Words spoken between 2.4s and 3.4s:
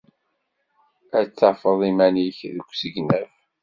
deg usegnaf.